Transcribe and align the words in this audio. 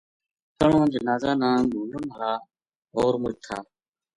تنہاں 0.57 0.85
جنازاں 0.93 1.35
نا 1.41 1.49
ڈھونڈن 1.69 2.05
ہالاں 2.15 2.39
ہور 2.93 3.13
مچ 3.21 3.35
تھا۔ 3.45 3.57